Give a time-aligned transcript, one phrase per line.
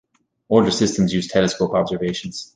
[0.49, 2.49] Older systems use telescope observations.